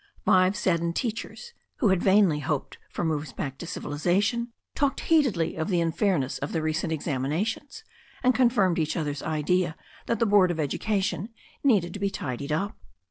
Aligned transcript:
Five 0.25 0.55
saddened 0.57 0.95
teachers, 0.95 1.53
who 1.77 1.89
had 1.89 2.01
vainly 2.01 2.39
hoped 2.39 2.79
for 2.89 3.05
moves 3.05 3.33
back 3.33 3.59
to 3.59 3.67
civilization, 3.67 4.51
talked 4.73 5.01
heatedly 5.01 5.55
of 5.55 5.69
the 5.69 5.79
unfairness 5.79 6.39
of 6.39 6.53
the 6.53 6.61
recent 6.63 6.91
examinations, 6.91 7.83
and 8.23 8.33
confirmed 8.33 8.79
each 8.79 8.97
other's 8.97 9.21
idea 9.21 9.75
that 10.07 10.17
the 10.17 10.25
Board 10.25 10.49
of 10.49 10.59
Education 10.59 11.29
needed 11.63 11.93
to 11.93 11.99
be 11.99 12.09
tidied 12.09 12.51
up. 12.51 12.75